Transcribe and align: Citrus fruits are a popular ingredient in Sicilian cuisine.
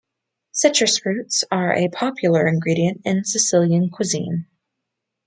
Citrus 0.51 0.97
fruits 0.97 1.43
are 1.51 1.75
a 1.75 1.87
popular 1.89 2.47
ingredient 2.47 3.01
in 3.05 3.23
Sicilian 3.23 3.91
cuisine. 3.91 4.47